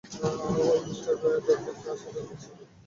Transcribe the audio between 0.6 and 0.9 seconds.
ওই